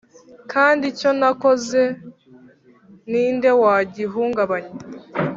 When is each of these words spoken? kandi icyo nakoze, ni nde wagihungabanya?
kandi 0.51 0.83
icyo 0.91 1.09
nakoze, 1.19 1.81
ni 3.11 3.25
nde 3.35 3.51
wagihungabanya? 3.61 4.73